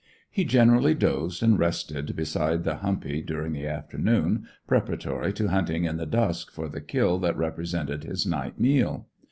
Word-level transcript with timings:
He 0.31 0.45
generally 0.45 0.95
dozed 0.95 1.43
and 1.43 1.59
rested 1.59 2.15
beside 2.15 2.63
the 2.63 2.77
humpy 2.77 3.21
during 3.21 3.53
the 3.53 3.67
afternoon, 3.67 4.47
preparatory 4.67 5.31
to 5.33 5.49
hunting 5.49 5.85
in 5.85 5.97
the 5.97 6.07
dusk 6.07 6.51
for 6.51 6.67
the 6.67 6.81
kill 6.81 7.19
that 7.19 7.37
represented 7.37 8.03
his 8.03 8.25
night 8.25 8.59
meal. 8.59 9.05